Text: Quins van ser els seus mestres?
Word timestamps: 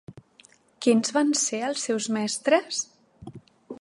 Quins 0.85 1.13
van 1.17 1.29
ser 1.41 1.59
els 1.67 1.85
seus 1.89 2.09
mestres? 2.17 2.81